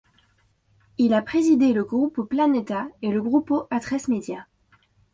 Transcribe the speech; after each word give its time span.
Il 0.97 1.13
a 1.13 1.21
présidé 1.21 1.73
le 1.73 1.83
Grupo 1.83 2.23
Planeta 2.25 2.87
et 3.03 3.11
le 3.11 3.21
Grupo 3.21 3.67
Atresmedia. 3.69 4.47